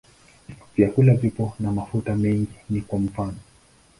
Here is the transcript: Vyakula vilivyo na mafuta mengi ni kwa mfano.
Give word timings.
Vyakula 0.75 1.13
vilivyo 1.13 1.53
na 1.59 1.71
mafuta 1.71 2.15
mengi 2.15 2.47
ni 2.69 2.81
kwa 2.81 2.99
mfano. 2.99 3.37